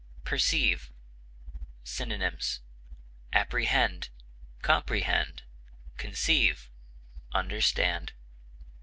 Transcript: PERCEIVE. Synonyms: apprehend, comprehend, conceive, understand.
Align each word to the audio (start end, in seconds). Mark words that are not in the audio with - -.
PERCEIVE. 0.25 0.91
Synonyms: 1.83 2.61
apprehend, 3.31 4.09
comprehend, 4.63 5.43
conceive, 5.97 6.71
understand. 7.33 8.13